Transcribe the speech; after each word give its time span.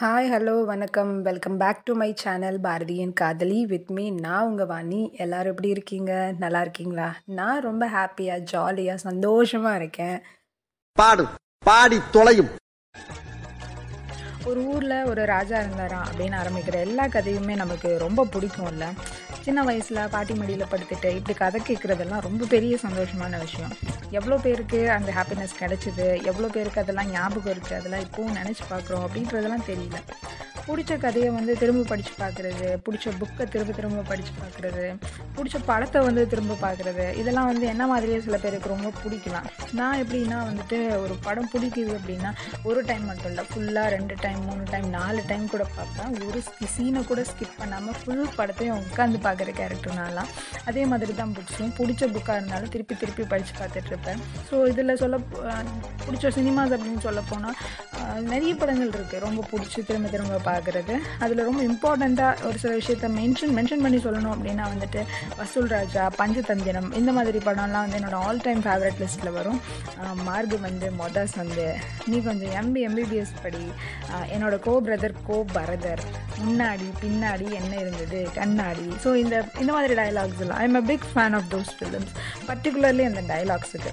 hi 0.00 0.26
hello 0.28 0.54
வணக்கம் 0.64 1.12
welcome 1.22 1.54
back 1.56 1.78
to 1.84 1.92
my 1.94 2.08
channel 2.14 2.58
பாரதியின் 2.60 3.12
காதலி 3.12 3.60
வித் 3.66 3.90
மீ 3.90 4.04
நான் 4.16 4.46
உங்கள் 4.46 4.66
வாணி 4.66 5.00
எல்லோரும் 5.16 5.52
எப்படி 5.52 5.68
இருக்கீங்க 5.68 6.12
நல்லா 6.38 6.60
இருக்கீங்களா 6.60 7.06
நான் 7.32 7.60
ரொம்ப 7.60 7.86
ஹாப்பியாக 7.86 8.44
ஜாலியாக 8.44 9.04
சந்தோஷமாக 9.04 9.78
இருக்கேன் 9.78 10.18
பாடு 10.96 11.24
பாடி 11.64 12.00
தொலையும் 12.10 12.50
ஒரு 14.46 14.60
ஊரில் 14.66 15.06
ஒரு 15.06 15.22
ராஜா 15.26 15.56
இருந்தாராம் 15.60 16.04
அப்படின்னு 16.04 16.36
ஆரம்பிக்கிற 16.36 16.76
எல்லா 16.78 17.04
கதையுமே 17.06 17.54
நமக்கு 17.54 17.88
ரொம்ப 17.98 18.24
பிடிக்கும் 18.24 18.68
இல்லை 18.68 18.88
சின்ன 19.42 19.62
வயசில் 19.62 20.00
பாட்டி 20.10 20.34
மடியில் 20.34 20.70
படுத்துட்டு 20.70 21.10
இப்படி 21.14 21.34
கதை 21.34 21.60
கேட்குறதெல்லாம் 21.60 22.24
ரொம்ப 22.24 22.46
பெரிய 22.46 22.76
சந்தோஷமான 22.84 23.40
விஷயம் 23.40 23.72
எவ்வளோ 24.10 24.36
பேருக்கு 24.36 24.80
அந்த 24.90 25.12
ஹாப்பினஸ் 25.12 25.58
கிடச்சிது 25.60 26.06
எவ்வளோ 26.24 26.48
பேருக்கு 26.48 26.82
அதெல்லாம் 26.82 27.12
ஞாபகம் 27.12 27.54
இருக்குது 27.54 27.78
அதெல்லாம் 27.78 28.04
இப்போவும் 28.06 28.38
நினச்சி 28.38 28.64
பார்க்குறோம் 28.70 29.06
அப்படின்றதெல்லாம் 29.06 29.66
தெரியல 29.66 30.00
பிடிச்ச 30.66 30.92
கதையை 30.98 31.30
வந்து 31.30 31.52
திரும்ப 31.56 31.82
படித்து 31.84 32.12
பார்க்குறது 32.20 32.68
பிடிச்ச 32.84 33.12
புக்கை 33.18 33.44
திரும்ப 33.46 33.72
திரும்ப 33.72 34.04
படித்து 34.08 34.32
பார்க்குறது 34.38 34.84
பிடிச்ச 35.36 35.56
படத்தை 35.66 36.00
வந்து 36.02 36.22
திரும்ப 36.28 36.56
பார்க்குறது 36.60 37.04
இதெல்லாம் 37.14 37.48
வந்து 37.50 37.66
என்ன 37.66 37.84
மாதிரியே 37.86 38.18
சில 38.20 38.36
பேருக்கு 38.38 38.72
ரொம்ப 38.74 38.90
பிடிக்கலாம் 39.00 39.46
நான் 39.72 40.00
எப்படின்னா 40.02 40.38
வந்துட்டு 40.46 40.78
ஒரு 41.00 41.16
படம் 41.22 41.50
பிடிக்குது 41.52 41.92
அப்படின்னா 41.98 42.30
ஒரு 42.64 42.82
டைம் 42.86 43.04
மட்டும் 43.04 43.30
இல்லை 43.30 43.44
ஃபுல்லாக 43.50 43.92
ரெண்டு 43.96 44.16
டைம் 44.20 44.40
மூணு 44.46 44.64
டைம் 44.70 44.88
நாலு 44.90 45.22
டைம் 45.28 45.46
கூட 45.46 45.66
பார்ப்பேன் 45.76 46.16
ஒரு 46.26 46.40
சீனை 46.74 47.02
கூட 47.04 47.22
ஸ்கிப் 47.24 47.56
பண்ணாமல் 47.58 47.98
ஃபுல் 48.00 48.24
படத்தையும் 48.36 48.82
உட்காந்து 48.82 49.20
பார்க்குற 49.26 49.52
கேரக்டர்னாலாம் 49.58 50.30
அதே 50.66 50.84
மாதிரி 50.86 51.14
தான் 51.14 51.34
பிடிச்சும் 51.36 51.74
பிடிச்ச 51.78 52.04
புக்காக 52.08 52.38
இருந்தாலும் 52.38 52.70
திருப்பி 52.70 52.96
திருப்பி 52.96 53.26
படித்து 53.26 53.54
பார்த்துட்ருப்பேன் 53.54 54.20
ஸோ 54.48 54.64
இதில் 54.66 54.96
சொல்ல 54.96 55.16
பிடிச்ச 56.06 56.26
சினிமாஸ் 56.36 56.74
அப்படின்னு 56.76 57.00
சொல்ல 57.00 57.20
போனால் 57.30 57.56
நிறைய 58.26 58.52
படங்கள் 58.54 58.90
இருக்குது 58.90 59.20
ரொம்ப 59.20 59.40
பிடிச்சி 59.50 59.80
திரும்ப 59.82 60.08
திரும்ப 60.08 60.40
பார்க்குறது 60.46 60.94
அதில் 61.20 61.44
ரொம்ப 61.44 61.60
இம்பார்ட்டண்ட்டாக 61.62 62.46
ஒரு 62.46 62.56
சில 62.58 62.72
விஷயத்த 62.74 63.08
மென்ஷன் 63.16 63.54
மென்ஷன் 63.56 63.84
பண்ணி 63.84 63.98
சொல்லணும் 64.04 64.34
அப்படின்னா 64.34 64.66
வந்துட்டு 64.72 65.00
வசூல் 65.38 65.70
ராஜா 65.70 66.04
பஞ்சதந்திரம் 66.18 66.88
இந்த 66.92 67.12
மாதிரி 67.12 67.40
படம்லாம் 67.46 67.84
வந்து 67.84 67.98
என்னோடய 68.00 68.24
ஆல் 68.24 68.42
டைம் 68.44 68.62
ஃபேவரட் 68.66 69.00
லிஸ்ட்டில் 69.00 69.32
வரும் 69.32 69.60
மார்க் 70.24 70.56
வந்து 70.60 70.88
மொதாஸ் 70.98 71.36
வந்து 71.36 71.66
நீ 72.06 72.18
கொஞ்சம் 72.22 72.54
எம்பி 72.56 72.82
எம்பிபிஎஸ் 72.88 73.34
படி 73.42 73.64
என்னோடய 74.30 74.60
கோ 74.60 74.74
பிரதர் 74.86 75.16
கோ 75.26 75.38
பரதர் 75.54 76.04
முன்னாடி 76.40 76.88
பின்னாடி 77.00 77.48
என்ன 77.60 77.72
இருந்தது 77.76 78.20
கண்ணாடி 78.34 78.88
ஸோ 79.04 79.12
இந்த 79.16 79.36
இந்த 79.60 79.70
மாதிரி 79.72 79.96
டயலாக்ஸ் 80.00 80.42
எல்லாம் 80.44 80.60
I 80.60 80.64
am 80.64 80.80
a 80.80 80.84
big 80.86 81.08
fan 81.12 81.36
of 81.38 81.48
those 81.50 81.72
films 81.78 82.12
particularly 82.46 83.04
அந்த 83.04 83.22
டயலாக்ஸுக்கு 83.28 83.92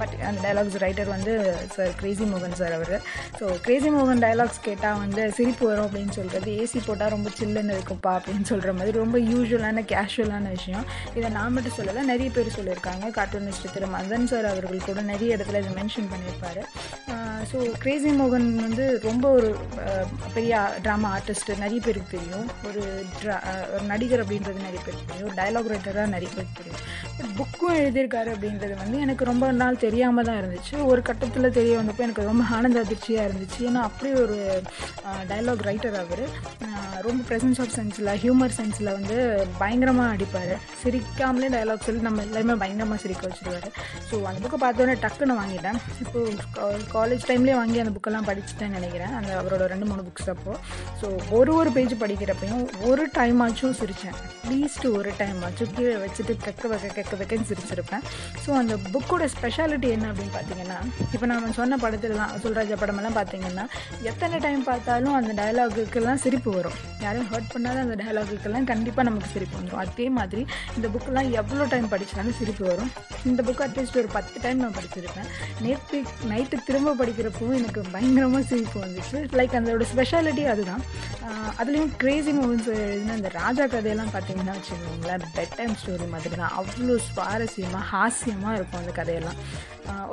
பட் 0.00 0.14
அந்த 0.22 0.38
டைலாக்ஸ் 0.44 0.76
ரைட்டர் 0.76 1.10
வந்து 1.12 1.32
சார் 1.74 1.92
கிரேசி 1.96 2.24
மோகன் 2.24 2.56
சார் 2.56 2.72
அவர் 2.72 2.94
ஸோ 3.38 3.46
கிரேசி 3.60 3.90
மோகன் 3.90 4.22
டைலாக்ஸ் 4.22 4.60
கேட்டால் 4.60 4.98
வந்து 4.98 5.24
சிரிப்பு 5.32 5.64
வரும் 5.66 5.86
அப்படின்னு 5.86 6.12
சொல்கிறது 6.12 6.52
ஏசி 6.58 6.80
போட்டால் 6.86 7.10
ரொம்ப 7.10 7.30
சில்லுன்னு 7.38 7.76
இருக்கும்ப்பா 7.76 8.12
அப்படின்னு 8.18 8.46
சொல்கிற 8.46 8.72
மாதிரி 8.72 8.98
ரொம்ப 8.98 9.18
யூஸ்வலான 9.30 9.84
கேஷுவலான 9.92 10.50
விஷயம் 10.50 10.86
இதை 11.16 11.30
நான் 11.30 11.54
மட்டும் 11.54 11.76
சொல்லலை 11.78 12.04
நிறைய 12.04 12.30
பேர் 12.30 12.56
சொல்லியிருக்காங்க 12.58 13.12
கார்ட்டூனிஸ்ட் 13.18 13.70
திரு 13.72 13.88
மதன் 13.94 14.26
சார் 14.26 14.50
அவர்கள் 14.52 14.86
கூட 14.86 15.02
நிறைய 15.04 15.36
இடத்துல 15.36 15.62
இதை 15.62 15.72
மென்ஷன் 15.80 16.10
பண்ணியிருப்பார் 16.12 16.62
ஸோ 17.50 17.58
கிரேசி 17.78 18.10
மோகன் 18.12 18.46
வந்து 18.56 18.84
ரொம்ப 19.02 19.24
ஒரு 19.30 19.48
பெரிய 20.34 20.54
ட்ராமா 20.82 21.08
ஆர்டிஸ்ட்டு 21.10 21.58
நிறைய 21.58 21.80
பேருக்கு 21.84 22.14
தெரியும் 22.16 22.46
ஒரு 22.66 22.82
ட்ரா 23.18 23.36
ஒரு 23.74 23.84
நடிகர் 23.84 24.22
அப்படின்றது 24.24 24.66
நிறைய 24.66 24.80
பேருக்கு 24.84 25.06
தெரியும் 25.06 25.28
ஒரு 25.28 25.36
டைலாக் 25.36 25.70
ரைட்டராக 25.72 26.06
நிறைய 26.06 26.30
பேருக்கு 26.34 26.58
தெரியும் 26.60 26.80
பட் 27.16 27.34
புக்கும் 27.36 27.78
எழுதியிருக்காரு 27.80 28.30
அப்படின்றது 28.34 28.76
வந்து 28.76 28.98
எனக்கு 29.00 29.24
ரொம்ப 29.24 29.52
நாள் 29.52 29.76
தெரியாமல் 29.76 30.24
தான் 30.24 30.40
இருந்துச்சு 30.42 30.76
ஒரு 30.84 31.02
கட்டத்தில் 31.02 31.50
தெரிய 31.50 31.74
வந்தப்போ 31.78 32.02
எனக்கு 32.02 32.24
ரொம்ப 32.24 32.44
ஆனந்த 32.50 32.80
அதிர்ச்சியாக 32.80 33.28
இருந்துச்சு 33.28 33.60
ஏன்னா 33.68 33.82
அப்படி 33.82 34.12
ஒரு 34.20 34.38
டயலாக் 35.28 35.66
ரைட்டர் 35.66 35.98
அவர் 35.98 36.24
ரொம்ப 37.00 37.20
ப்ரெசன்ஸ் 37.28 37.60
ஆஃப் 37.60 37.74
சென்ஸில் 37.76 38.12
ஹியூமர் 38.20 38.54
சென்ஸில் 38.56 38.92
வந்து 38.92 39.16
பயங்கரமாக 39.58 40.14
அடிப்பார் 40.14 40.54
சிரிக்காமலே 40.82 41.48
டைலாக் 41.48 41.86
சொல்லி 41.86 42.00
நம்ம 42.00 42.22
எல்லாருமே 42.22 42.54
பயங்கரமாக 42.54 43.00
சிரிக்க 43.00 43.22
வச்சுருவார் 43.28 43.68
ஸோ 44.10 44.14
அந்த 44.22 44.38
புக்கை 44.38 44.60
பார்த்தோன்னே 44.62 44.94
டக்குன்னு 45.00 45.38
வாங்கிட்டேன் 45.38 45.78
இப்போ 46.00 46.20
காலேஜ் 46.94 47.26
டைம் 47.26 47.33
டைம்லேயே 47.34 47.56
வாங்கி 47.56 47.78
அந்த 47.78 47.92
புக்கெல்லாம் 47.94 48.26
படிச்சுட்டேன்னு 48.26 48.76
நினைக்கிறேன் 48.76 49.14
அந்த 49.14 49.30
அவரோட 49.38 49.64
ரெண்டு 49.70 49.86
மூணு 49.86 50.02
புக்ஸ் 50.04 50.28
அப்போ 50.32 50.52
ஸோ 51.00 51.06
ஒரு 51.36 51.52
ஒரு 51.56 51.70
பேஜ் 51.74 51.94
படிக்கிறப்பையும் 52.02 52.64
ஒரு 52.88 53.04
டைம் 53.14 53.38
ஆச்சும் 53.44 53.76
சிரித்தேன் 53.78 54.16
அட்லீஸ்ட் 54.44 54.86
ஒரு 54.92 55.10
டைம் 55.18 55.38
ஆச்சும் 55.46 55.72
கீழே 55.74 55.94
வச்சுட்டு 56.02 56.34
கெக்க 56.44 56.68
வைக்க 56.68 56.88
கெக்க 56.96 57.14
வைக்கன்னு 57.16 57.48
சிரிச்சிருப்பேன் 57.50 58.04
ஸோ 58.42 58.50
அந்த 58.58 58.74
புக்கோட 58.86 59.26
ஸ்பெஷாலிட்டி 59.34 59.88
என்ன 59.94 60.06
அப்படின்னு 60.10 60.34
பார்த்தீங்கன்னா 60.34 60.78
இப்போ 61.14 61.28
நான் 61.30 61.56
சொன்ன 61.58 61.78
படத்துலலாம் 61.84 62.34
சொல்ராஜா 62.44 62.78
படமெல்லாம் 62.80 63.16
பார்த்தீங்கன்னா 63.16 63.64
எத்தனை 64.04 64.38
டைம் 64.38 64.62
பார்த்தாலும் 64.64 65.14
அந்த 65.14 65.32
டயலாகுக்கெல்லாம் 65.40 66.22
சிரிப்பு 66.24 66.52
வரும் 66.52 66.76
யாரையும் 67.02 67.30
ஹர்ட் 67.32 67.50
பண்ணாத 67.54 67.80
அந்த 67.80 67.96
டயலாகுக்கெல்லாம் 68.02 68.68
கண்டிப்பாக 68.70 69.06
நமக்கு 69.08 69.30
சிரிப்பு 69.32 69.58
வந்துடும் 69.58 69.82
அதே 69.84 70.08
மாதிரி 70.10 70.44
இந்த 70.76 70.86
புக்கெல்லாம் 70.88 71.30
எவ்வளோ 71.34 71.66
டைம் 71.66 71.88
படித்தாலும் 71.88 72.38
சிரிப்பு 72.38 72.66
வரும் 72.66 72.92
இந்த 73.24 73.40
புக் 73.42 73.62
அட்லீஸ்ட் 73.62 74.00
ஒரு 74.00 74.10
பத்து 74.14 74.36
டைம் 74.42 74.62
நான் 74.64 74.76
படிச்சிருப்பேன் 74.76 75.28
நேற்று 75.64 75.98
நைட்டு 76.28 76.56
திரும்ப 76.66 76.96
படிக்கிற 76.96 77.23
பார்க்குறப்போ 77.26 77.56
எனக்கு 77.58 77.80
பயங்கரமாக 77.92 78.42
சிரிப்பு 78.42 78.78
வந்துச்சு 78.80 79.18
லைக் 79.32 79.54
அதோட 79.58 79.84
ஸ்பெஷாலிட்டி 79.92 80.44
அதுதான் 80.44 80.82
அதுலேயும் 81.58 81.92
கிரேசி 81.96 82.32
மூவின்ஸ் 82.32 82.68
எழுதினா 82.76 83.14
அந்த 83.14 83.30
ராஜா 83.34 83.64
கதையெல்லாம் 83.66 84.12
பார்த்தீங்கன்னா 84.14 84.54
வச்சுக்கோங்களேன் 84.56 85.24
பெட் 85.36 85.54
டைம் 85.56 85.74
ஸ்டோரி 85.74 86.08
மாதிரி 86.08 86.36
தான் 86.36 86.54
அவ்வளோ 86.54 86.96
சுவாரஸ்யமாக 87.06 87.84
ஹாஸ்யமாக 87.92 88.56
இருக்கும் 88.56 88.80
அந்த 88.80 88.94
கதையெல்லாம் 88.96 89.38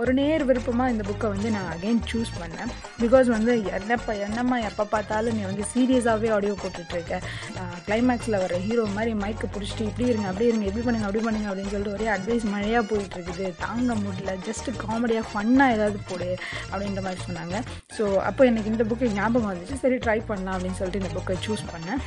ஒரு 0.01 0.11
நேர் 0.13 0.43
விருப்பமாக 0.43 0.91
இந்த 0.93 1.03
புக்கை 1.07 1.27
வந்து 1.29 1.49
நான் 1.51 1.69
அகெயின் 1.71 2.01
சூஸ் 2.11 2.31
பண்ணேன் 2.37 2.71
பிகாஸ் 3.01 3.27
வந்து 3.27 3.53
என்னப்பா 3.71 4.13
என்னம்மா 4.25 4.57
எப்போ 4.69 4.83
பார்த்தாலும் 4.87 5.35
நீ 5.37 5.43
வந்து 5.43 5.65
சீரியஸாகவே 5.71 6.29
ஆடியோ 6.29 6.55
போட்டுட்ருக்க 6.61 7.19
கிளைமேக்ஸில் 7.85 8.39
வர 8.39 8.57
ஹீரோ 8.65 8.83
மாதிரி 8.95 9.13
மைக்கு 9.21 9.47
பிடிச்சிட்டு 9.47 9.87
இப்படி 9.87 10.09
இருங்க 10.09 10.27
அப்படி 10.27 10.49
இருங்க 10.49 10.67
எப்படி 10.67 10.85
பண்ணுங்க 10.85 11.07
அப்படி 11.07 11.23
பண்ணுங்க 11.23 11.49
அப்படின்னு 11.49 11.73
சொல்லிட்டு 11.73 11.95
ஒரே 11.97 12.09
அட்வைஸ் 12.15 12.45
மழையாக 12.51 12.83
போயிட்டுருக்குது 12.91 13.47
தாங்க 13.61 13.95
முடியல 14.01 14.35
ஜஸ்ட்டு 14.47 14.77
காமெடியாக 14.83 15.29
ஃபன்னாக 15.31 15.75
ஏதாவது 15.77 15.99
போடு 16.09 16.29
அப்படின்ற 16.71 17.01
மாதிரி 17.01 17.25
சொன்னாங்க 17.27 17.57
ஸோ 17.97 18.05
அப்போ 18.21 18.45
எனக்கு 18.45 18.73
இந்த 18.73 18.85
புக்கு 18.85 19.15
ஞாபகம் 19.15 19.51
வந்துச்சு 19.51 19.81
சரி 19.81 19.99
ட்ரை 20.05 20.19
பண்ணலாம் 20.25 20.55
அப்படின்னு 20.55 20.79
சொல்லிட்டு 20.79 21.03
இந்த 21.03 21.13
புக்கை 21.17 21.37
சூஸ் 21.47 21.65
பண்ணேன் 21.73 22.01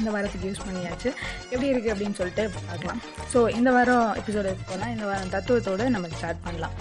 இந்த 0.00 0.10
வாரத்துக்கு 0.10 0.48
யூஸ் 0.48 0.66
பண்ணியாச்சு 0.66 1.08
எப்படி 1.50 1.70
இருக்குது 1.72 1.92
அப்படின்னு 1.94 2.18
சொல்லிட்டு 2.20 2.44
பார்க்கலாம் 2.68 3.00
ஸோ 3.32 3.40
இந்த 3.50 3.70
வாரம் 3.72 4.08
எபிசோடு 4.14 4.52
போனால் 4.70 4.92
இந்த 4.92 5.04
வாரம் 5.04 5.32
தத்துவத்தோடு 5.32 5.86
நம்ம 5.90 6.12
ஸ்டார்ட் 6.16 6.44
பண்ணலாம் 6.44 6.74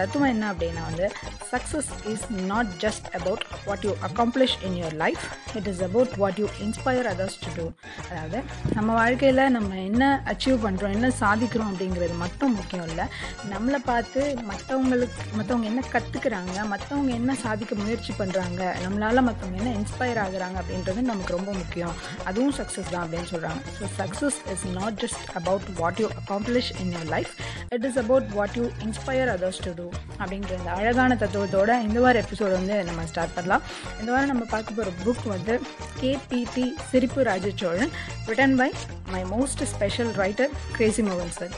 தத்துவம் 0.00 0.28
என்ன 0.28 0.44
அப்படின்னா 0.52 0.82
வந்து 0.86 1.06
success 1.50 1.90
is 2.12 2.24
not 2.46 2.70
just 2.80 3.06
about 3.14 3.44
what 3.66 3.84
you 3.84 3.92
accomplish 4.08 4.56
in 4.66 4.76
your 4.78 4.96
life 4.96 5.24
it 5.58 5.68
is 5.68 5.82
about 5.82 6.12
what 6.16 6.38
you 6.38 6.46
inspire 6.66 7.08
others 7.12 7.38
to 7.44 7.50
do 7.56 7.66
அதாவது 8.08 8.38
நம்ம 8.74 8.88
வாழ்க்கையில் 8.94 9.42
நம்ம 9.56 9.70
என்ன 9.82 10.04
அச்சீவ் 10.32 10.58
பண்ணுறோம் 10.64 10.94
என்ன 10.96 11.10
சாதிக்கிறோம் 11.20 11.70
அப்படிங்கிறது 11.72 12.16
மட்டும் 12.16 12.54
முக்கியம் 12.56 12.88
இல்லை 12.88 13.06
நம்மளை 13.52 13.80
பார்த்து 13.84 14.20
மற்றவங்களுக்கு 14.50 15.24
மற்றவங்க 15.36 15.66
என்ன 15.66 15.84
கற்றுக்குறாங்க 15.92 16.56
மற்றவங்க 16.72 17.12
என்ன 17.12 17.36
சாதிக்க 17.44 17.80
முயற்சி 17.82 18.14
பண்ணுறாங்க 18.18 18.62
நம்மளால் 18.84 19.26
மற்றவங்க 19.28 19.60
என்ன 19.62 19.74
இன்ஸ்பயர் 19.78 20.22
ஆகுறாங்க 20.24 20.58
அப்படின்றது 20.62 21.06
நமக்கு 21.10 21.36
ரொம்ப 21.36 21.52
முக்கியம் 21.52 21.94
அதுவும் 22.26 22.56
சக்ஸஸ் 22.58 22.92
தான் 22.92 23.04
அப்படின்னு 23.04 23.30
சொல்கிறாங்க 23.32 23.60
so 23.78 23.88
success 23.98 24.40
is 24.54 24.66
not 24.78 24.98
just 25.04 25.24
about 25.36 25.68
what 25.80 26.00
you 26.02 26.08
accomplish 26.16 26.72
in 26.80 26.92
your 26.94 27.10
life 27.10 27.32
it 27.72 27.86
is 27.90 27.98
about 27.98 28.28
what 28.36 28.56
you 28.56 28.66
inspire 28.80 29.32
others 29.36 29.62
to 29.66 29.72
do 29.76 29.86
அப்படின்ற 30.18 30.52
இந்த 30.58 30.70
அழகான 30.76 31.16
தத்துவத்தோட 31.16 31.70
இந்த 31.82 31.98
வார 32.00 32.22
எபிசோடு 32.22 32.52
வந்து 32.52 32.76
நம்ம 32.84 33.06
ஸ்டார்ட் 33.06 33.34
பண்ணலாம் 33.34 33.64
இந்த 34.00 34.10
வாரம் 34.12 34.32
நம்ம 34.32 34.46
பார்க்க 34.50 34.76
போகிற 34.76 34.92
புக் 35.02 35.24
வந்து 35.28 35.54
கேபிடி 36.00 36.66
சிரிப்பு 36.90 37.22
ராஜச்சோழன் 37.24 37.92
written 38.28 38.56
by 38.56 38.70
my 39.12 39.22
most 39.32 39.64
special 39.72 40.12
writer 40.16 40.54
Crazy 40.72 41.02
மோகன் 41.02 41.34
சார் 41.36 41.54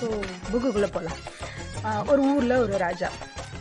ஸோ 0.00 0.08
புக்குக்குள்ளே 0.50 0.90
போகலாம் 0.90 1.20
ஒரு 2.08 2.22
ஊரில் 2.30 2.62
ஒரு 2.62 2.74
ராஜா 2.78 3.10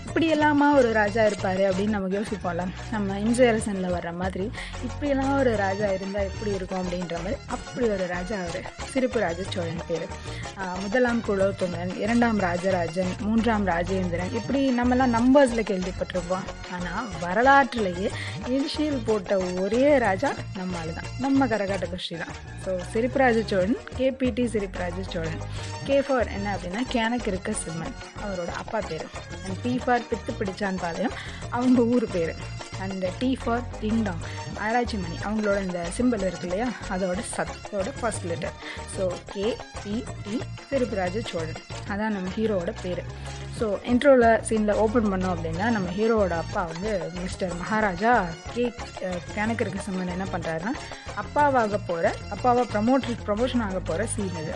இப்படியெல்லாமா 0.10 0.68
ஒரு 0.78 0.90
ராஜா 0.94 1.24
இருப்பார் 1.26 1.62
அப்படின்னு 1.66 1.96
நமக்கு 1.96 2.18
யோசிப்போம்ல 2.18 2.64
நம்ம 2.92 3.18
இன்ஜயரசனில் 3.20 3.94
வர்ற 3.96 4.12
மாதிரி 4.14 4.46
இப்படியெல்லாம் 4.84 5.36
ஒரு 5.38 5.52
ராஜா 5.58 5.88
இருந்தால் 5.92 6.28
எப்படி 6.30 6.52
இருக்கும் 6.56 6.82
அப்படின்ற 6.82 7.18
மாதிரி 7.18 7.38
அப்படி 7.50 7.86
ஒரு 7.90 8.06
ராஜா 8.08 8.38
அவர் 8.46 8.62
சிரிப்பு 8.92 9.20
சோழன் 9.52 9.84
பேர் 9.88 10.06
முதலாம் 10.82 11.22
குலோத்துங்கன் 11.28 11.94
இரண்டாம் 11.96 12.40
ராஜராஜன் 12.40 13.12
மூன்றாம் 13.22 13.66
ராஜேந்திரன் 13.68 14.34
இப்படி 14.34 14.62
நம்மலாம் 14.72 15.14
நம்பர்ஸில் 15.14 15.68
கேள்விப்பட்டிருப்போம் 15.68 16.48
ஆனால் 16.72 17.10
வரலாற்றுலேயே 17.22 18.10
இனிஷியல் 18.48 19.04
போட்ட 19.06 19.38
ஒரே 19.62 19.84
ராஜா 19.98 20.32
நம்மால் 20.58 20.94
தான் 20.94 21.10
நம்ம 21.20 21.48
கரகாட்ட 21.48 21.88
கஷ்டி 21.88 22.18
தான் 22.18 22.34
so 22.66 22.72
சிரிப்புராஜ 22.94 23.44
Cholan 23.46 23.78
KBD 23.98 24.46
சிரிப்புராஜ 24.48 25.06
Cholan 25.14 25.44
K 25.86 26.00
for 26.02 26.32
என்ன 26.36 26.48
அப்படின்னா 26.56 26.84
கேனக்கு 26.92 27.28
இருக்க 27.28 27.54
சிம்மன் 27.64 27.96
அவரோட 28.24 28.52
அப்பா 28.60 28.82
பேர் 28.90 29.06
அண்ட் 29.44 29.60
பி 29.62 29.74
ஃபார் 29.86 30.08
பித்து 30.10 30.34
பிடிச்சான் 30.40 30.82
பாளையம் 30.82 31.16
அவங்க 31.52 31.82
ஊர் 31.94 32.08
பேர் 32.12 32.34
அண்ட் 32.80 33.06
டி 33.20 33.30
ஃபார் 33.42 33.64
டிங்டாங் 33.82 34.24
ஆராய்ச்சி 34.62 34.98
மணி 34.98 35.18
அவங்களோட 35.24 35.58
இந்த 35.62 35.82
சிம்பிள் 35.98 36.24
இருக்கு 36.24 36.48
இல்லையா 36.50 36.68
அதோட 36.90 37.24
சத்தோட 37.32 37.90
first 38.00 38.26
letter 38.26 38.56
so 38.96 39.06
K 39.32 39.46
P 39.78 39.96
e 39.96 40.00
D 40.24 40.36
e 40.36 40.40
திருப்பிராஜ 40.70 41.22
சோழன் 41.30 41.62
அதான் 41.90 42.16
நம்ம 42.16 42.32
ஹீரோவோட 42.36 42.74
பேர் 42.82 43.04
ஸோ 43.58 43.68
இன்ட்ரோவில் 43.92 44.28
சீனில் 44.48 44.80
ஓப்பன் 44.80 45.10
பண்ணோம் 45.10 45.34
அப்படின்னா 45.34 45.68
நம்ம 45.70 45.88
ஹீரோவோட 45.92 46.36
அப்பா 46.38 46.62
வந்து 46.66 46.92
மிஸ்டர் 47.18 47.56
மகாராஜா 47.56 48.14
கே 48.50 48.66
கணக்கருக்கு 49.32 49.86
சம்மந்தம் 49.88 50.16
என்ன 50.18 50.28
பண்ணுறாருன்னா 50.32 50.74
அப்பாவாக 51.18 51.80
போகிற 51.88 52.14
அப்பாவை 52.30 52.66
ப்ரமோட் 52.74 53.10
ப்ரமோஷன் 53.26 53.66
ஆக 53.66 53.82
போகிற 53.82 54.06
சீன் 54.08 54.38
இது 54.44 54.54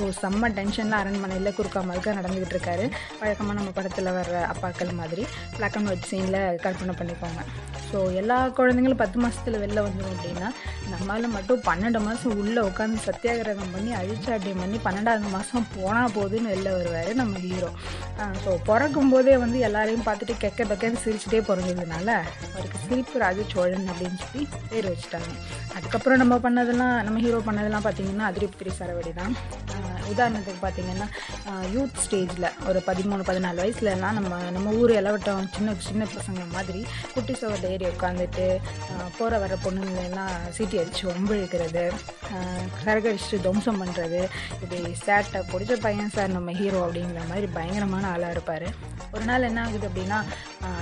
ஸோ 0.00 0.06
செம்ம 0.18 0.48
டென்ஷன்லாம் 0.48 1.00
அரண்மனையில் 1.00 1.22
மனையில் 1.22 1.56
குறுக்கா 1.56 1.80
மறுக்கா 1.82 2.12
நடந்துக்கிட்டு 2.14 2.54
இருக்காரு 2.54 2.84
வழக்கமாக 3.18 3.56
நம்ம 3.58 3.70
படத்தில் 3.70 4.08
வர்ற 4.12 4.36
அப்பாக்கள் 4.46 4.92
மாதிரி 4.94 5.24
பிளாக் 5.56 5.76
அண்ட் 5.76 5.90
ஒயிட் 5.90 6.08
சீனில் 6.08 6.40
கற்பனை 6.58 6.94
பண்ணிப்பாங்க 6.98 7.40
ஸோ 7.92 8.00
எல்லா 8.12 8.36
குழந்தைங்களும் 8.58 9.00
பத்து 9.00 9.18
மாதத்தில் 9.18 9.58
வெளில 9.58 9.82
வந்தோம் 9.82 10.10
அப்படின்னா 10.12 10.48
நம்மளால் 10.90 11.32
மட்டும் 11.32 11.60
பன்னெண்டு 11.64 12.00
மாதம் 12.00 12.36
உள்ளே 12.36 12.60
உட்காந்து 12.60 12.98
சத்தியாகிரகம் 13.04 13.72
பண்ணி 13.72 13.90
அழிச்சாட்டியம் 13.94 14.60
பண்ணி 14.60 14.78
பன்னெண்டாவது 14.78 15.30
மாதம் 15.30 15.68
போனால் 15.76 16.14
போதுன்னு 16.14 16.52
வெளில 16.52 16.70
வருவார் 16.70 17.10
நம்ம 17.14 17.38
ஹீரோ 17.38 17.70
ஸோ 18.44 18.52
பிறக்கும் 18.64 19.10
போதே 19.10 19.36
வந்து 19.36 19.58
எல்லாரையும் 19.60 20.06
பார்த்துட்டு 20.06 20.36
கெக்க 20.38 20.64
பெக்கன்னு 20.64 21.02
சிரிச்சுட்டே 21.04 21.40
பிறந்ததுனால 21.40 22.08
அவருக்கு 22.50 22.84
சிரிப்பு 22.88 23.18
ராஜ 23.18 23.46
சோழன் 23.48 23.88
அப்படின்னு 23.88 24.20
சொல்லி 24.24 24.44
பேர் 24.70 24.90
வச்சுட்டாங்க 24.90 25.30
அதுக்கப்புறம் 25.76 26.18
நம்ம 26.18 26.38
பண்ணதெல்லாம் 26.38 26.96
நம்ம 27.02 27.20
ஹீரோ 27.20 27.40
பண்ணதெல்லாம் 27.46 27.86
பார்த்தீங்கன்னா 27.86 28.26
அதிருப்தி 28.26 28.76
சரவடி 28.80 29.12
தான் 29.12 29.34
உதாரணத்துக்கு 30.10 30.60
பார்த்தீங்கன்னா 30.62 31.06
யூத் 31.70 32.00
ஸ்டேஜில் 32.04 32.48
ஒரு 32.68 32.78
பதிமூணு 32.86 33.22
பதினாலு 33.22 33.62
வயசுலலாம் 33.62 34.16
நம்ம 34.18 34.38
நம்ம 34.50 34.72
ஊர் 34.72 34.92
இலவட்டம் 34.92 35.50
சின்ன 35.56 35.74
சின்ன 35.80 36.06
பசங்க 36.14 36.44
மாதிரி 36.52 36.80
குட்டி 37.14 37.34
சோர்ல 37.34 37.68
சைடு 37.80 37.92
உட்காந்துட்டு 37.92 38.46
போகிற 39.18 39.34
வர 39.38 39.54
பொண்ணுங்களெல்லாம் 39.62 40.34
சீட்டி 40.56 40.76
அடித்து 40.80 41.04
ஒம்பு 41.12 41.32
இழுக்கிறது 41.36 41.84
கரகடிச்சுட்டு 42.78 43.38
துவம்சம் 43.38 43.80
பண்ணுறது 43.82 44.20
இப்படி 44.54 44.78
சேட்டை 45.04 45.40
பிடிச்ச 45.50 45.76
பையன் 45.80 46.14
சார் 46.14 46.34
நம்ம 46.36 46.52
ஹீரோ 46.52 46.80
அப்படிங்கிற 46.86 47.22
மாதிரி 47.30 47.48
பயங்கரமான 47.54 48.10
ஆளாக 48.10 48.34
இருப்பார் 48.36 48.66
ஒரு 49.12 49.24
நாள் 49.24 49.46
என்ன 49.46 49.60
ஆகுது 49.62 49.86
அப்படின்னா 49.88 50.18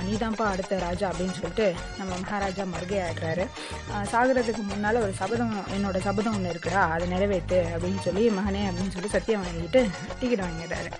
நீதான்ப்பா 0.07 0.47
அடுத்த 0.49 0.79
ராஜா 0.79 1.05
அப்படின்னு 1.09 1.37
சொல்லிட்டு 1.37 1.67
நம்ம 1.99 2.11
மகாராஜா 2.15 2.63
மருகே 2.67 2.99
ஆடுறாரு 3.05 3.45
சாகுறதுக்கு 4.11 4.63
முன்னால் 4.63 5.01
ஒரு 5.01 5.13
சபதம் 5.13 5.55
என்னோட 5.75 5.99
சபதம் 6.03 6.35
ஒன்று 6.37 6.53
இருக்குடா 6.53 6.83
அதை 6.89 7.07
நிறைவேற்று 7.07 7.61
அப்படின்னு 7.73 8.01
சொல்லி 8.01 8.25
மகனே 8.37 8.63
அப்படின்னு 8.69 8.95
சொல்லி 8.95 9.11
சத்தியம் 9.15 9.45
வாங்கிட்டு 9.45 9.81
டிக்கெட் 10.19 10.45
வாங்கிடுறாரு 10.47 10.91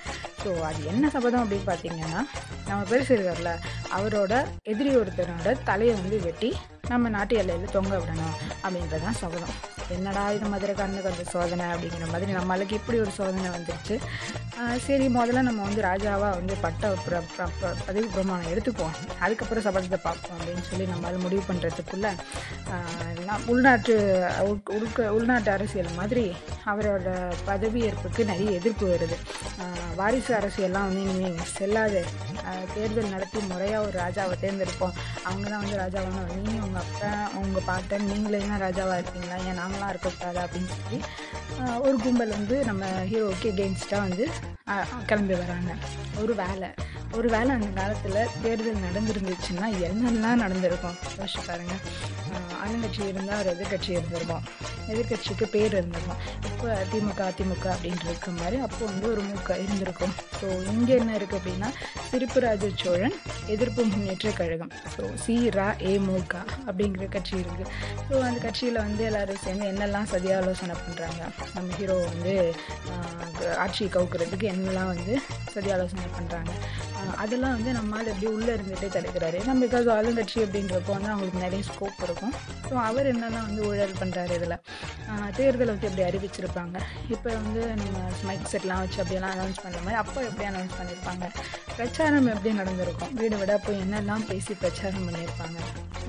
ஸோ 0.42 0.52
அது 0.64 0.82
என்ன 0.86 1.06
சபதம் 1.10 1.44
அப்படின்னு 1.44 1.70
பார்த்தீங்கன்னா 1.70 2.22
நம்ம 2.68 2.82
பெருசு 2.90 3.14
இருக்கார்ல 3.16 3.54
அவரோட 3.98 4.34
எதிரி 4.66 4.92
ஒருத்தரோட 4.96 5.56
தலையை 5.64 5.94
வந்து 5.96 6.20
வெட்டி 6.22 6.52
நம்ம 6.90 7.10
நாட்டு 7.10 7.34
எல்லையில் 7.36 7.74
தொங்க 7.74 7.96
விடணும் 7.96 8.38
அப்படின்றது 8.64 9.04
தான் 9.04 9.20
சபதம் 9.20 9.56
என்னடா 9.96 10.24
இது 10.32 10.48
மாதிரி 10.50 10.74
கண்ணுக்கு 10.74 11.06
கொஞ்சம் 11.06 11.30
சோதனை 11.32 11.66
அப்படிங்கிற 11.68 12.08
மாதிரி 12.12 12.32
நம்மளுக்கு 12.32 12.74
இப்படி 12.74 12.98
ஒரு 13.00 13.12
சோதனை 13.12 13.50
வந்துருச்சு 13.50 13.96
சரி 14.78 15.06
முதல்ல 15.10 15.42
நம்ம 15.42 15.62
வந்து 15.64 15.82
ராஜாவாக 15.82 16.32
வந்து 16.36 16.56
பட்ட 16.62 16.92
பதவி 17.86 18.08
பிரமாணம் 18.08 18.52
எடுத்துப்போம் 18.52 18.96
அதுக்கப்புறம் 19.20 19.66
சபதத்தை 19.68 20.00
பார்ப்போம் 20.04 20.38
அப்படின்னு 20.38 20.66
சொல்லி 20.70 20.88
நம்மளால் 20.92 21.24
முடிவு 21.24 21.44
பண்ணுறதுக்குள்ளே 21.50 22.12
உள்நாட்டு 23.48 23.96
உள்க 24.76 25.08
உள்நாட்டு 25.12 25.52
அரசியல் 25.52 25.98
மாதிரி 25.98 26.26
அவரோட 26.66 27.10
பதவியேற்புக்கு 27.48 28.24
நிறைய 28.26 28.52
எதிர்ப்பு 28.52 28.88
வருது 28.92 29.18
வாரிசு 30.00 30.32
அரசியெல்லாம் 30.36 30.88
வந்து 30.88 31.02
இனிமேல் 31.06 31.50
செல்லாது 31.54 32.02
தேர்தல் 32.74 33.12
நடத்தி 33.12 33.40
முறையாக 33.48 33.86
ஒரு 33.86 33.96
ராஜாவை 33.98 34.36
தேர்ந்தெடுப்போம் 34.40 34.94
அவங்க 35.26 35.46
தான் 35.46 35.62
வந்து 35.62 35.80
ராஜாவான 35.82 36.24
நீங்கள் 36.36 36.66
உங்கள் 36.68 36.84
அப்பா 36.84 37.10
உங்கள் 37.40 37.66
பாட்டன் 37.66 38.06
நீங்களே 38.06 38.42
தான் 38.44 38.64
ராஜாவாக 38.64 39.00
இருக்கீங்களா 39.00 39.40
ஏன் 39.44 39.60
நாங்களாம் 39.60 39.92
இருக்கக்கூடாது 39.92 40.42
அப்படின்னு 40.46 40.72
சொல்லி 40.76 41.00
ஒரு 41.82 41.98
கும்பல் 41.98 42.38
வந்து 42.38 42.58
நம்ம 42.66 42.86
ஹீரோக்கு 43.06 43.52
எகெயின்ஸ்டாக 43.52 44.06
வந்து 44.08 44.28
கிளம்பி 45.06 45.36
வராங்க 45.36 45.74
ஒரு 46.20 46.36
வேலை 46.36 46.70
ஒரு 47.14 47.28
வேலை 47.30 47.52
அந்த 47.52 47.70
காலத்தில் 47.76 48.32
தேர்தல் 48.42 48.86
நடந்துருந்துச்சுன்னா 48.86 49.70
என்னெல்லாம் 49.88 50.44
நடந்திருக்கும் 50.44 51.00
யோசிச்சு 51.18 51.44
பாருங்கள் 51.48 51.82
ஆளுங்கட்சி 52.70 53.02
இருந்தால் 53.12 53.48
எதிர்கட்சி 53.52 53.90
இருந்திருக்கும் 53.94 54.44
எதிர்கட்சிக்கு 54.90 55.46
பேர் 55.54 55.74
இருந்திருக்கும் 55.74 56.20
இப்போ 56.50 56.68
அதிமுக 56.76 57.22
அதிமுக 57.28 57.66
அப்படின்ட்டு 57.74 58.08
இருக்க 58.10 58.32
மாதிரி 58.32 58.58
அப்போ 58.62 58.82
வந்து 58.86 59.06
ஒரு 59.10 59.22
மூக்க 59.22 59.58
இருந்திருக்கும் 59.58 60.14
ஸோ 60.40 60.48
இங்கே 60.74 60.94
என்ன 60.96 61.12
இருக்குது 61.18 61.40
அப்படின்னா 61.40 61.70
திருப்புராஜ 62.12 62.70
சோழன் 62.82 63.16
எதிர்ப்பு 63.48 63.84
முன்னேற்ற 63.86 64.32
கழகம் 64.32 64.72
ஸோ 64.94 65.04
சி 65.24 65.36
ரா 65.50 65.68
ஏ 65.84 65.94
மூக 66.00 66.34
அப்படிங்கிற 66.68 67.08
கட்சி 67.10 67.36
இருக்குது 67.36 67.72
ஸோ 68.08 68.16
அந்த 68.22 68.40
கட்சியில் 68.40 68.80
வந்து 68.80 69.04
எல்லோரும் 69.06 69.44
சேர்ந்து 69.44 69.68
என்னெல்லாம் 69.68 70.10
சதி 70.10 70.32
ஆலோசனை 70.34 70.78
பண்ணுறாங்க 70.80 71.22
நம்ம 71.56 71.70
ஹீரோ 71.76 71.98
வந்து 72.06 72.36
ஆட்சி 73.58 73.84
கவுக்கிறதுக்கு 73.90 74.48
என்னெல்லாம் 74.48 74.92
வந்து 74.94 75.16
சதி 75.54 75.72
ஆலோசனை 75.72 76.10
பண்ணுறாங்க 76.18 76.54
அதெல்லாம் 77.20 77.56
வந்து 77.56 77.72
நம்மளால் 77.74 78.12
எப்படி 78.12 78.28
உள்ளே 78.34 78.52
இருந்துகிட்டே 78.54 78.90
தடுக்கிறாரு 78.92 79.40
நம்ம 79.46 79.66
ஏதாவது 79.66 79.90
ஆளுங்கட்சி 79.92 80.40
அப்படின்றப்போ 80.40 80.92
வந்து 80.92 81.12
அவங்களுக்கு 81.12 81.46
நிறைய 81.46 81.62
ஸ்கோப் 81.70 82.04
இருக்கும் 82.04 82.34
ஸோ 82.64 82.74
அவர் 82.82 83.10
என்னெல்லாம் 83.12 83.48
வந்து 83.48 83.62
ஊழல் 83.68 84.00
பண்ணுறாரு 84.00 84.34
இதில் 84.34 84.58
தேர்தலை 85.36 85.70
வந்து 85.70 85.90
எப்படி 85.90 86.06
அறிவிச்சிருப்பாங்க 86.06 86.78
இப்போ 87.10 87.30
வந்து 87.38 87.62
நம்ம 87.76 88.06
ஸ்மைக் 88.20 88.50
செட்லாம் 88.52 88.82
வச்சு 88.82 89.02
அப்படியெல்லாம் 89.02 89.36
அனௌன்ஸ் 89.36 89.62
பண்ணுற 89.62 89.82
மாதிரி 89.82 90.00
அப்போ 90.00 90.20
எப்படி 90.24 90.48
அனௌன்ஸ் 90.50 90.78
பண்ணியிருப்பாங்க 90.80 91.28
பிரச்சாரம் 91.76 92.28
எப்படி 92.28 92.54
நடந்திருக்கும் 92.54 93.16
வீடு 93.16 93.38
விட 93.38 93.56
போய் 93.68 93.82
என்னெல்லாம் 93.82 94.28
பேசி 94.30 94.56
பிரச்சாரம் 94.56 95.08
பண்ணியிருப்பாங்க 95.08 95.89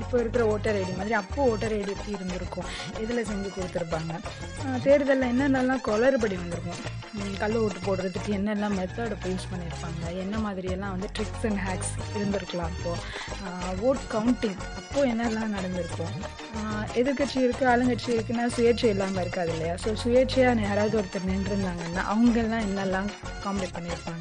இப்போ 0.00 0.16
இருக்கிற 0.18 0.44
ஓட்டர் 0.46 0.76
ஐடி 0.76 0.92
மாதிரி 0.92 1.14
அப்போ 1.14 1.42
ஓட்டர் 1.44 1.74
ஐடி 1.74 1.92
எப்படி 1.92 2.12
இருந்திருக்கும் 2.12 2.68
இதில் 3.00 3.26
செஞ்சு 3.26 3.50
கொடுத்துருப்பாங்க 3.50 4.14
தேர்தலில் 4.82 5.28
என்னென்னலாம் 5.28 5.84
குளறுபடி 5.84 6.36
வந்திருக்கும் 6.36 6.98
கல் 7.38 7.56
ஓட்டு 7.56 7.80
போடுறதுக்கு 7.84 8.30
என்னெல்லாம் 8.32 8.74
மெத்தடை 8.74 9.16
யூஸ் 9.30 9.48
பண்ணியிருப்பாங்க 9.50 10.02
என்ன 10.20 10.36
மாதிரியெல்லாம் 10.38 10.90
வந்து 10.90 11.08
ட்ரிக்ஸ் 11.12 11.46
அண்ட் 11.46 11.62
ஹேக்ஸ் 11.66 11.92
இருந்திருக்கலாம் 12.14 12.72
அப்போது 12.72 13.82
ஓட் 13.82 14.04
கவுண்டிங் 14.12 14.60
அப்போது 14.76 15.08
என்னெல்லாம் 15.08 15.54
நடந்திருக்கும் 15.54 16.14
எதிர்கட்சி 16.94 17.38
இருக்குது 17.38 17.70
ஆளுங்கட்சி 17.70 18.10
இருக்குன்னா 18.12 18.46
சுயேட்சை 18.48 18.90
இல்லாமல் 18.90 19.22
இருக்காது 19.22 19.52
இல்லையா 19.52 19.74
ஸோ 19.84 19.92
சுயேட்சையாக 20.02 20.66
யாராவது 20.68 20.98
ஒருத்தர் 21.00 21.30
நின்றுருந்தாங்கன்னா 21.30 22.04
அவங்கெல்லாம் 22.12 22.66
என்னெல்லாம் 22.68 23.10
காம்ப்ளீட் 23.42 23.76
பண்ணியிருப்பாங்க 23.76 24.21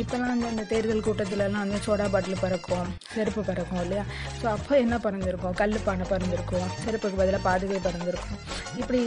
இப்போலாம் 0.00 0.32
வந்து 0.32 0.46
அந்த 0.46 0.64
தேர்தல் 0.64 1.04
கூட்டத்திலலாம் 1.04 1.62
வந்து 1.62 1.78
சோடா 1.86 2.06
பாட்டில் 2.10 2.40
பறக்கும் 2.40 2.88
செருப்பு 3.14 3.42
பறக்கும் 3.42 3.82
இல்லையா 3.82 4.04
ஸோ 4.40 4.46
அப்போ 4.46 4.72
என்ன 4.78 4.96
பறந்துருக்கும் 4.96 5.54
கல் 5.54 5.76
பானை 5.84 6.06
பறந்துருக்கும் 6.10 6.68
செருப்புக்கு 6.84 7.16
பதிலாக 7.16 7.42
பாதுகை 7.42 7.80
பறந்துருக்கும் 7.80 8.40
இப்படி 8.76 9.00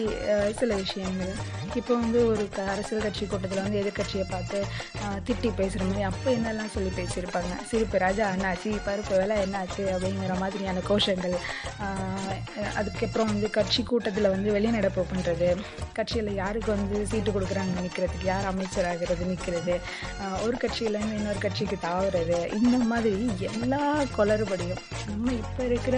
சில 0.59 0.75
விஷயங்கள் 0.75 1.33
இப்போ 1.75 1.93
வந்து 1.95 2.19
ஒரு 2.27 2.43
அரசியல் 2.67 3.03
கட்சி 3.03 3.23
கூட்டத்தில் 3.25 3.61
வந்து 3.61 3.79
எதிர்கட்சியை 3.81 4.25
பார்த்து 4.29 4.59
திட்டி 5.25 5.49
பேசுகிற 5.51 5.83
மாதிரி 5.83 6.03
அப்போ 6.03 6.29
என்னெல்லாம் 6.31 6.71
சொல்லி 6.73 6.91
பேசியிருப்பாங்க 6.97 7.53
சிரிப்பு 7.69 7.97
ராஜா 7.97 8.25
என்னாச்சு 8.31 8.71
பருப்பு 8.85 9.13
வேலை 9.17 9.35
என்னாச்சு 9.37 9.83
அப்படிங்கிற 9.91 10.35
மாதிரியான 10.39 10.83
கோஷங்கள் 10.89 11.35
அதுக்கப்புறம் 12.75 13.27
வந்து 13.27 13.49
கட்சி 13.49 13.83
கூட்டத்தில் 13.83 14.29
வந்து 14.29 14.49
வெளிநடப்பு 14.51 15.03
பண்ணுறது 15.03 15.49
கட்சியில் 15.93 16.31
யாருக்கு 16.33 16.71
வந்து 16.71 16.99
சீட்டு 17.05 17.31
கொடுக்குறாங்க 17.31 17.81
நிற்கிறதுக்கு 17.81 18.25
யார் 18.25 18.49
அமைச்சராகிறது 18.51 19.25
நிற்கிறது 19.25 19.75
ஒரு 20.43 20.57
கட்சியிலேருந்து 20.57 21.17
இன்னொரு 21.17 21.39
கட்சிக்கு 21.39 21.79
தாவுறது 21.81 22.39
இந்த 22.53 22.77
மாதிரி 22.85 23.47
எல்லா 23.49 23.81
குளறுபடியும் 24.17 24.81
நம்ம 25.09 25.33
இப்போ 25.33 25.63
இருக்கிற 25.63 25.97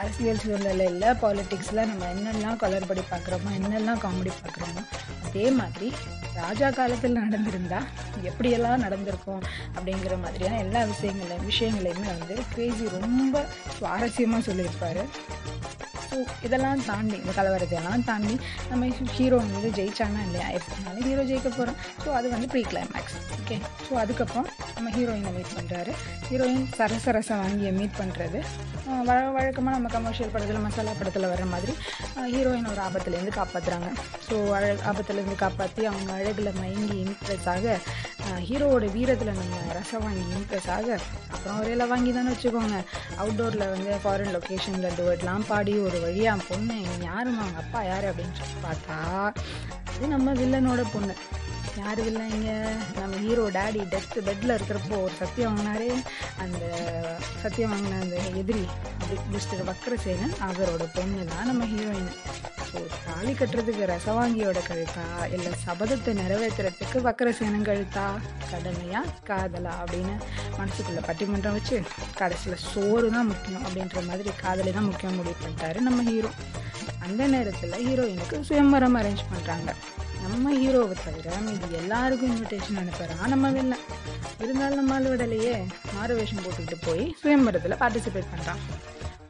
அரசியல் 0.00 0.38
சூழ்நிலையில் 0.38 1.08
பாலிட்டிக்ஸில் 1.22 1.86
நம்ம 1.86 2.08
என்னெல்லாம் 2.14 2.60
குளறுபடி 2.60 3.04
பார்க்குறோமோ 3.10 3.50
என்னெல்லாம் 3.60 4.02
காமெடி 4.02 4.32
பார்க்குறோமோ 4.36 4.82
அதே 5.30 5.46
மாதிரி 5.50 5.88
ராஜா 6.34 6.68
காலத்தில் 6.70 7.18
நடந்திருந்தால் 7.18 7.88
எப்படியெல்லாம் 8.22 8.82
நடந்திருக்கும் 8.82 9.42
அப்படிங்கிற 9.74 10.14
மாதிரியான 10.20 10.58
எல்லா 10.58 10.80
விஷயங்களையும் 10.84 11.46
விஷயங்களையுமே 11.46 12.08
வந்து 12.12 12.36
கிரேசி 12.54 12.86
ரொம்ப 12.96 13.42
சுவாரஸ்யமாக 13.76 14.46
சொல்லியிருப்பார் 14.48 15.02
ஸோ 16.10 16.16
இதெல்லாம் 16.42 16.82
தாண்டி 16.86 17.16
இந்த 17.16 17.32
கலவரத்தையெல்லாம் 17.32 18.04
தாண்டி 18.04 18.36
நம்ம 18.70 18.88
ஹீரோ 19.16 19.36
வந்து 19.46 19.70
ஜெயிச்சானா 19.76 20.22
இல்லையா 20.26 20.48
எப்படினாலும் 20.58 21.06
ஹீரோ 21.08 21.22
ஜெயிக்க 21.22 21.50
போகிறோம் 21.50 21.78
ஸோ 22.04 22.08
அது 22.10 22.28
வந்து 22.30 22.48
ப்ரீ 22.48 22.62
கிளைமேக்ஸ் 22.62 23.16
ஓகே 23.40 23.56
ஸோ 23.88 23.94
அதுக்கப்புறம் 23.94 24.48
நம்ம 24.76 24.90
ஹீரோயினை 24.90 25.32
மீட் 25.32 25.54
பண்ணுறாரு 25.56 25.92
ஹீரோயின் 26.28 26.66
சரசரசை 26.78 27.36
வாங்கியை 27.36 27.72
மீட் 27.72 27.98
பண்ணுறது 27.98 28.40
வழ 29.04 29.18
வழக்கமாக 29.30 29.74
நம்ம 29.76 29.88
கமர்ஷியல் 29.88 30.32
படத்தில் 30.32 30.62
மசாலா 30.62 30.92
படத்தில் 30.98 31.28
வர 31.28 31.44
மாதிரி 31.44 31.72
ஹீரோயின் 32.32 32.70
ஒரு 32.70 32.80
ஆபத்துலேருந்து 32.80 33.34
காப்பாற்றுறாங்க 33.36 33.88
ஸோ 34.28 34.36
அழ 34.50 34.64
ஆபத்துலேருந்து 34.86 35.36
காப்பாற்றி 35.36 35.84
அவங்க 35.86 36.12
அழகில் 36.12 36.58
மயங்கி 36.60 36.98
இம்ப்ரெஸ் 37.04 37.48
ஹீரோவோட 38.38 38.86
வீரத்தில் 38.92 39.32
நம்ம 39.32 39.72
ரசம் 39.72 40.02
வாங்கி 40.02 40.24
இம்ப்ரெஸ் 40.32 40.70
ஆக 40.70 40.88
அப்புறம் 41.32 41.58
ஒரே 41.60 41.74
வாங்கி 41.86 42.12
தானே 42.12 42.32
வச்சுக்கோங்க 42.32 42.78
அவுட்டோரில் 43.18 43.70
வந்து 43.70 43.92
ஃபாரின் 44.02 44.32
லொக்கேஷனில் 44.32 44.96
டுவெட்லாம் 44.98 45.46
பாடி 45.48 45.74
ஒரு 45.78 46.00
வழியாக 46.00 46.46
பொண்ணு 46.48 46.78
யாருமா 47.04 47.42
அவங்க 47.42 47.58
அப்பா 47.58 47.82
யார் 47.82 48.08
அப்படின்னு 48.08 48.38
சொல்லி 48.40 48.58
பார்த்தா 48.64 48.98
அது 49.90 50.08
நம்ம 50.08 50.32
வில்லனோட 50.32 50.84
பொண்ணு 50.92 51.14
யார் 51.78 52.00
இல்லைங்க 52.04 52.50
நம்ம 53.00 53.14
ஹீரோ 53.16 53.44
டேடி 53.48 53.82
டெத்து 53.90 54.20
பெட்டில் 54.22 54.54
இருக்கிறப்போ 54.56 54.96
ஒரு 55.02 55.14
சத்தியம் 55.18 55.54
வாங்கினாரே 55.56 55.90
அந்த 56.38 56.64
சத்தியம் 57.42 57.72
வாங்கின 57.72 58.00
அந்த 58.00 58.16
எதிரி 58.36 58.64
மிஸ்டர் 59.30 59.62
வக்கரசேனன் 59.64 60.34
அவரோட 60.40 60.86
பொண்ணு 60.94 61.24
தான் 61.26 61.46
நம்ம 61.46 61.64
ஹீரோயின் 61.64 62.10
அப்போ 62.72 62.80
தாலி 63.04 63.32
கட்டுறதுக்கு 63.32 63.84
ரசவாங்கியோட 63.90 64.58
கழுத்தா 64.66 65.04
இல்லை 65.32 65.52
சபதத்தை 65.62 66.12
நிறைவேற்றுறதுக்கு 66.14 66.98
வக்கரசேனன் 67.06 67.66
கழுத்தா 67.66 68.04
கடமையா 68.50 69.00
காதலா 69.28 69.72
அப்படின்னு 69.80 70.14
மனசுக்குள்ள 70.58 71.00
பட்டிமன்றம் 71.06 71.56
வச்சு 71.58 71.76
கடைசியில் 72.18 72.62
சோறு 72.66 73.08
தான் 73.10 73.28
முக்கியம் 73.28 73.64
அப்படின்ற 73.64 74.02
மாதிரி 74.06 74.34
காதலி 74.42 74.72
தான் 74.72 74.88
முக்கியம் 74.88 75.16
முடிவு 75.16 75.36
பண்ணிட்டாரு 75.40 75.80
நம்ம 75.80 76.04
ஹீரோ 76.10 76.30
அந்த 77.02 77.26
நேரத்தில் 77.26 77.76
ஹீரோயினுக்கு 77.82 78.38
சுயம்பரம் 78.42 78.98
அரேஞ்ச் 79.00 79.24
பண்ணுறாங்க 79.30 79.74
நம்ம 80.24 80.54
ஹீரோவை 80.56 80.96
தவிர 80.98 81.40
மீது 81.40 81.74
எல்லாருக்கும் 81.76 82.32
இன்விடேஷன் 82.32 82.80
அனுப்புகிறா 82.82 83.18
நம்ம 83.26 83.50
வெளில 83.50 83.76
இருந்தாலும் 84.40 84.80
நம்ம 84.80 84.94
ஆள் 84.94 85.10
விடலையே 85.10 85.56
மாறு 85.94 86.20
வேஷம் 86.20 86.44
போட்டுக்கிட்டு 86.44 86.78
போய் 86.86 87.04
சுயம்பரத்தில் 87.22 87.80
பார்ட்டிசிபேட் 87.82 88.32
பண்ணுறான் 88.32 88.62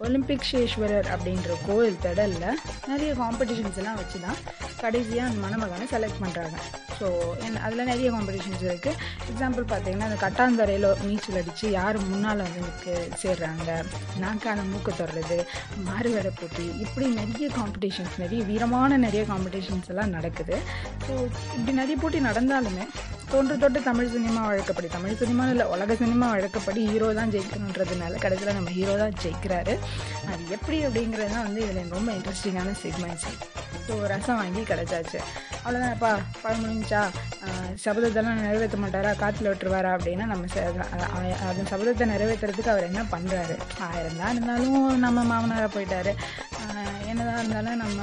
ஒலிம்பிக்ஷேஸ்வரர் 0.00 1.08
அப்படின்ற 1.14 1.54
கோயில் 1.66 2.02
தடலில் 2.02 2.46
நிறைய 2.88 3.10
காம்படிஷன்ஸ் 3.14 3.78
எல்லாம் 3.78 3.98
வச்சு 3.98 4.18
தான் 4.20 4.38
கடைசியாக 4.80 5.28
அந்த 5.28 5.40
மணமகனை 5.40 5.86
செலக்ட் 5.86 6.22
பண்ணுறாங்க 6.22 6.56
ஸோ 6.98 7.08
என் 7.46 7.58
அதில் 7.58 7.86
நிறைய 7.86 8.08
காம்படிஷன்ஸ் 8.10 8.62
இருக்குது 8.62 8.96
எக்ஸாம்பிள் 9.28 9.64
பார்த்தீங்கன்னா 9.64 10.08
அந்த 10.08 10.18
கட்டாந்தரையில் 10.20 10.88
நீச்சல் 11.02 11.38
அடித்து 11.38 11.66
யார் 11.70 11.98
முன்னால் 12.04 12.42
வந்து 12.46 12.94
சேர்றாங்க 13.16 13.68
நாக்கான 14.18 14.64
மூக்கு 14.64 14.92
தொடுறது 14.92 15.38
மாறுவேட 15.84 16.30
போட்டி 16.40 16.66
இப்படி 16.80 17.06
நிறைய 17.14 17.48
காம்படிஷன்ஸ் 17.54 18.16
நிறைய 18.18 18.42
வீரமான 18.44 18.98
நிறைய 18.98 19.24
காம்படிஷன்ஸ் 19.24 19.90
எல்லாம் 19.94 20.10
நடக்குது 20.10 20.58
ஸோ 21.06 21.14
இப்படி 21.56 21.74
நிறைய 21.74 21.96
போட்டி 22.00 22.20
நடந்தாலுமே 22.24 22.86
தொன்று 23.32 23.54
தொட்டு 23.56 23.80
தமிழ் 23.82 24.10
சினிமா 24.12 24.40
வழக்கப்படி 24.46 24.88
தமிழ் 24.88 25.18
சினிமா 25.18 25.44
இல்லை 25.50 25.66
உலக 25.66 25.94
சினிமா 25.94 26.26
வழக்கப்படி 26.30 26.80
ஹீரோ 26.86 27.08
தான் 27.18 27.32
ஜெயிக்கணுன்றதுனால 27.34 28.18
கடைசியில் 28.22 28.56
நம்ம 28.56 28.70
ஹீரோ 28.70 28.94
தான் 28.96 29.14
ஜெயிக்கிறாரு 29.20 29.74
அது 30.28 30.42
எப்படி 30.50 30.78
அப்படிங்கிறது 30.86 31.30
தான் 31.34 31.46
வந்து 31.46 31.60
இதில் 31.64 31.94
ரொம்ப 31.94 32.10
இன்ட்ரெஸ்டிங்கான 32.12 32.74
செக்மெண்ட்ஸ் 32.82 33.28
ஸோ 33.84 33.94
ரசம் 34.06 34.40
வாங்கி 34.40 34.62
கிடச்சாச்சு 34.62 35.18
அவ்வளோதான்ப்பா 35.60 36.10
பழம் 36.42 36.62
முடிஞ்சா 36.62 37.02
சபதத்தெல்லாம் 37.84 38.40
நிறைவேற்ற 38.40 38.78
மாட்டாரா 38.78 39.12
காற்றுல 39.22 39.50
விட்டுருவாரா 39.50 39.92
அப்படின்னா 39.96 40.26
நம்ம 40.26 40.66
அந்த 41.46 41.62
சபதத்தை 41.72 42.06
நிறைவேற்றுறதுக்கு 42.06 42.74
அவர் 42.74 42.90
என்ன 42.90 43.04
பண்ணுறாரு 43.12 43.56
ஆயிரம் 43.88 44.20
தான் 44.20 44.34
இருந்தாலும் 44.34 44.78
நம்ம 44.98 45.24
மாமனாராக 45.24 45.70
போயிட்டாரு 45.76 46.14
என்னதான் 47.10 47.40
இருந்தாலும் 47.40 47.82
நம்ம 47.84 48.00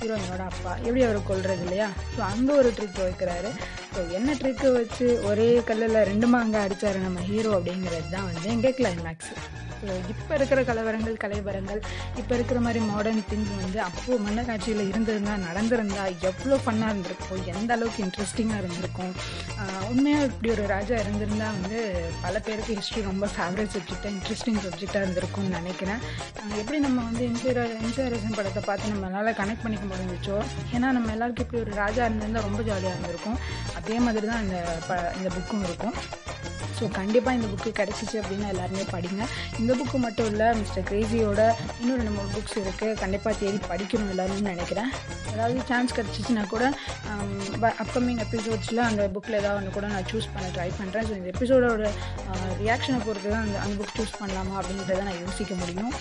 ஹீரோயினோட 0.00 0.42
அப்பா 0.50 0.72
எப்படி 0.78 1.02
அவர் 1.04 1.20
கொள்வது 1.22 1.64
இல்லையா 1.64 1.88
ஸோ 2.14 2.20
அந்த 2.26 2.50
ஒரு 2.52 2.70
ட்ரிப் 2.76 3.02
வைக்கிறாரு 3.02 3.50
ஸோ 3.96 4.02
என்ன 4.12 4.30
ட்ரிக்கை 4.34 4.70
வச்சு 4.72 5.06
ஒரே 5.24 5.46
கல்லில் 5.60 5.98
ரெண்டு 6.04 6.26
மாங்காய் 6.26 6.64
அடித்தார் 6.64 6.98
நம்ம 6.98 7.20
ஹீரோ 7.20 7.50
அப்படிங்கிறது 7.50 8.08
தான் 8.10 8.26
வந்து 8.26 8.48
எங்கள் 8.48 8.74
கிளைமேக்ஸ் 8.74 9.30
இப்போ 10.12 10.32
இருக்கிற 10.34 10.60
கலவரங்கள் 10.62 11.16
கலைவரங்கள் 11.16 11.80
இப்போ 12.16 12.32
இருக்கிற 12.34 12.58
மாதிரி 12.60 12.80
மாடர்ன் 12.86 13.22
திங்ஸ் 13.30 13.52
வந்து 13.56 13.78
அப்போது 13.82 14.22
மன்னராட்சியில் 14.22 14.82
இருந்திருந்தா 14.88 15.34
நடந்திருந்தா 15.46 16.04
எவ்வளோ 16.22 16.58
ஃபன்னாக 16.64 16.90
இருந்திருக்கும் 16.90 17.42
எந்த 17.46 17.70
அளவுக்கு 17.74 18.02
இன்ட்ரெஸ்டிங்காக 18.04 18.60
இருந்திருக்கும் 18.62 19.12
உண்மையாக 19.90 20.28
இப்படி 20.30 20.50
ஒரு 20.50 20.64
ராஜா 20.66 20.96
இருந்திருந்தா 20.96 21.48
வந்து 21.56 21.80
பல 22.22 22.34
பேருக்கு 22.40 22.78
ஹிஸ்ட்ரி 22.78 23.02
ரொம்ப 23.02 23.28
ஃபேவரட் 23.34 23.72
சப்ஜெக்டாக 23.74 24.12
இன்ட்ரெஸ்டிங் 24.12 24.60
சப்ஜெக்டாக 24.66 25.02
இருந்திருக்கும்னு 25.02 25.56
நினைக்கிறேன் 25.58 26.02
எப்படி 26.58 26.78
நம்ம 26.78 26.98
வந்து 27.02 27.24
எம்ஜிஆர் 27.26 27.60
எம்ஜிஆர்எஸ்என் 27.78 28.36
படத்தை 28.36 28.62
பார்த்து 28.62 28.92
நம்மளால் 28.94 29.38
கனெக்ட் 29.40 29.64
பண்ணிக்க 29.64 29.86
முடிஞ்சிச்சோ 29.86 30.38
ஏன்னா 30.74 30.90
நம்ம 30.90 31.12
எல்லாருக்கும் 31.12 31.46
இப்படி 31.46 31.62
ஒரு 31.62 31.74
ராஜா 31.76 32.04
இருந்திருந்தால் 32.04 32.46
ரொம்ப 32.48 32.62
ஜாலியாக 32.62 32.94
இருந்திருக்கும் 32.94 33.40
அதே 33.76 33.98
மாதிரி 33.98 34.26
தான் 34.26 34.44
இந்த 34.46 34.58
ப 34.88 35.00
இந்த 35.18 35.28
புக்கும் 35.36 35.66
இருக்கும் 35.66 35.96
ஸோ 36.76 36.84
கண்டிப்பாக 36.92 37.36
இந்த 37.38 37.48
புக்கு 37.48 37.70
கிடச்சிச்சு 37.72 38.16
அப்படின்னு 38.20 38.46
எல்லாருமே 38.52 38.84
படிங்க 38.90 39.22
இந்த 39.58 39.72
புக்கு 39.74 39.98
மட்டும் 39.98 40.28
இல்லை 40.28 40.48
மிஸ்டர் 40.58 40.86
கிரேசியோட 40.88 41.42
இன்னும் 41.80 41.98
ரெண்டு 41.98 42.14
மூணு 42.16 42.30
புக்ஸ் 42.34 42.56
இருக்குது 42.58 42.98
கண்டிப்பாக 43.02 43.34
தேடி 43.38 43.60
படிக்கணும் 43.66 44.12
எல்லாருமே 44.14 44.50
நினைக்கிறேன் 44.50 44.90
ஏதாவது 45.32 45.64
சான்ஸ் 45.70 45.96
கிடச்சிச்சின்னா 45.96 46.44
கூட 46.46 46.64
அப்கமிங் 47.76 48.18
um, 48.18 48.26
எபிசோட்ஸில் 48.26 48.86
அந்த 48.86 49.02
புக்கில் 49.14 49.38
ஏதாவது 49.38 49.58
ஒன்று 49.58 49.72
கூட 49.72 49.86
நான் 49.88 50.08
சூஸ் 50.10 50.32
பண்ண 50.32 50.46
ட்ரை 50.54 50.68
பண்ணுறேன் 50.72 51.06
ஸோ 51.08 51.14
இந்த 51.16 51.28
எபிசோடோட 51.34 51.90
ரியாக்ஷனை 52.60 53.00
பொறுத்து 53.00 53.28
தான் 53.28 53.44
அந்த 53.44 53.58
அந்த 53.60 53.74
புக் 53.78 53.96
சூஸ் 53.96 54.18
பண்ணலாமா 54.20 54.54
அப்படின்றத 54.60 55.02
நான் 55.02 55.22
யோசிக்க 55.24 55.54
முடியும் 55.54 55.92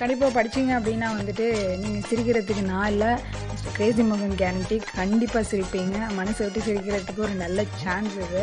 கண்டிப்பாக 0.00 0.32
படிச்சிங்க 0.32 0.72
அப்படின்னா 0.76 1.08
வந்துட்டு 1.14 1.46
நீங்கள் 1.80 2.06
சிரிக்கிறதுக்கு 2.08 2.64
நான் 2.66 2.90
இல்லை 2.92 3.10
கிரேசி 3.72 4.02
முகம் 4.04 4.36
கேரண்டி 4.36 4.76
கண்டிப்பாக 4.92 5.44
சிரிப்பீங்க 5.48 5.96
மனசு 6.16 6.40
விட்டு 6.42 6.60
சிரிக்கிறதுக்கு 6.66 7.24
ஒரு 7.26 7.34
நல்ல 7.36 7.64
சான்ஸ் 7.82 8.16
இது 8.20 8.42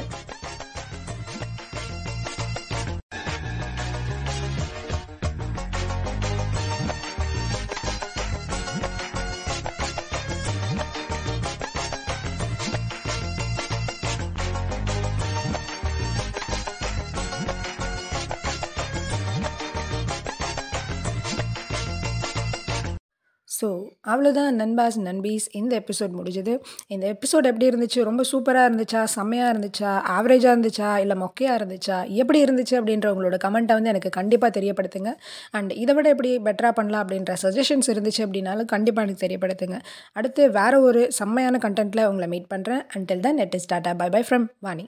ஸோ 23.58 23.68
அவ்வளோதான் 24.08 24.58
நண்பாஸ் 24.60 24.98
நண்பீஸ் 25.00 25.46
இந்த 25.52 25.74
எபிசோட் 25.80 26.14
முடிஞ்சது 26.18 26.54
இந்த 26.88 27.06
எபிசோட் 27.08 27.46
எப்படி 27.46 27.70
இருந்துச்சு 27.70 28.00
ரொம்ப 28.04 28.24
சூப்பராக 28.24 28.70
இருந்துச்சா 28.70 29.02
செம்மையாக 29.14 29.54
இருந்துச்சா 29.54 29.92
ஆவரேஜாக 30.16 30.54
இருந்துச்சா 30.56 30.90
இல்லை 30.98 31.18
மொக்கையாக 31.18 31.60
இருந்துச்சா 31.60 31.98
எப்படி 32.16 32.42
இருந்துச்சு 32.42 32.76
அப்படின்ற 32.80 33.08
உங்களோட 33.14 33.38
கமெண்ட்டை 33.38 33.76
வந்து 33.76 33.90
எனக்கு 33.90 34.12
கண்டிப்பாக 34.12 34.52
தெரியப்படுத்துங்க 34.60 35.14
அண்ட் 35.52 35.74
இதை 35.76 35.96
விட 35.96 36.10
எப்படி 36.10 36.34
பெட்டராக 36.40 36.74
பண்ணலாம் 36.74 37.04
அப்படின்ற 37.04 37.34
சஜஷன்ஸ் 37.44 37.92
இருந்துச்சு 37.94 38.26
அப்படின்னாலும் 38.26 38.66
கண்டிப்பாக 38.66 39.08
எனக்கு 39.08 39.26
தெரியப்படுத்துங்க 39.26 39.80
அடுத்து 40.14 40.44
வேறு 40.52 40.80
ஒரு 40.82 41.04
செம்மையான 41.12 41.62
கண்டென்ட்டில் 41.62 42.08
உங்களை 42.08 42.30
மீட் 42.30 42.52
பண்ணுறேன் 42.54 42.84
அண்டில் 42.96 43.20
தான் 43.20 43.36
நெட் 43.36 43.56
is 43.56 43.72
tata 43.74 43.94
bye 43.96 44.10
bye 44.10 44.24
from 44.28 44.48
Vani 44.60 44.88